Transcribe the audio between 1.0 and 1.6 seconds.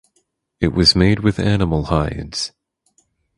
with